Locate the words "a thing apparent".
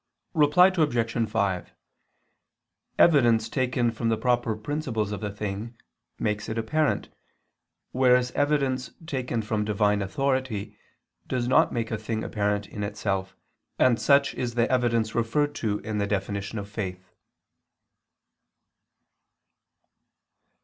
11.91-12.65